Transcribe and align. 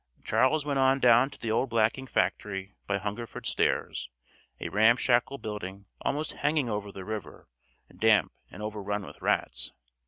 Charles 0.23 0.65
went 0.65 0.79
on 0.79 0.99
down 0.99 1.29
to 1.29 1.37
the 1.39 1.51
old 1.51 1.69
blacking 1.69 2.07
factory 2.07 2.73
by 2.87 2.97
Hungerford 2.97 3.45
Stairs, 3.45 4.09
a 4.59 4.69
ramshackle 4.69 5.37
building 5.37 5.85
almost 6.01 6.31
hanging 6.33 6.67
over 6.69 6.91
the 6.91 7.05
river, 7.05 7.47
damp 7.95 8.31
and 8.49 8.63
overrun 8.63 9.05
with 9.05 9.21
rats. 9.21 9.73